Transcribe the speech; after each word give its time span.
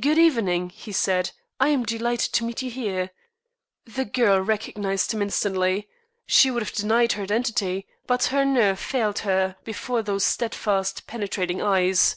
"Good 0.00 0.18
evening," 0.18 0.68
he 0.68 0.92
said. 0.92 1.30
"I 1.58 1.68
am 1.68 1.84
delighted 1.84 2.34
to 2.34 2.44
meet 2.44 2.60
you 2.60 2.70
here." 2.70 3.10
The 3.86 4.04
girl 4.04 4.38
recognized 4.38 5.14
him 5.14 5.22
instantly. 5.22 5.88
She 6.26 6.50
would 6.50 6.60
have 6.62 6.74
denied 6.74 7.12
her 7.12 7.22
identity, 7.22 7.86
but 8.06 8.24
her 8.24 8.44
nerve 8.44 8.78
failed 8.78 9.20
her 9.20 9.56
before 9.64 10.02
those 10.02 10.24
steadfast, 10.26 11.06
penetrating 11.06 11.62
eyes. 11.62 12.16